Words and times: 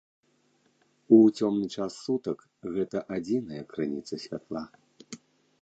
У 1.17 1.19
цёмны 1.37 1.67
час 1.75 1.91
сутак 2.05 2.37
гэта 2.79 2.97
адзіная 3.19 3.63
крыніца 3.75 4.15
святла. 4.25 4.65